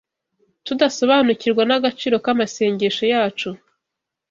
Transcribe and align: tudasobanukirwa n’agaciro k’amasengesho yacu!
tudasobanukirwa 0.65 1.63
n’agaciro 1.65 2.15
k’amasengesho 2.25 3.03
yacu! 3.13 3.49